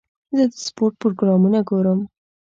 زه 0.37 0.43
د 0.51 0.53
سپورټ 0.65 0.93
پروګرامونه 1.01 1.59
ګورم. 1.69 1.99